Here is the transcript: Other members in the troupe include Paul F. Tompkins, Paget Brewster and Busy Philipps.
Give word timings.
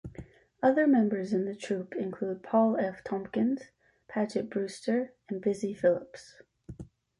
Other 0.63 0.87
members 0.87 1.31
in 1.31 1.45
the 1.45 1.53
troupe 1.55 1.93
include 1.93 2.41
Paul 2.41 2.75
F. 2.75 3.03
Tompkins, 3.03 3.65
Paget 4.07 4.49
Brewster 4.49 5.13
and 5.29 5.39
Busy 5.39 5.75
Philipps. 5.75 6.41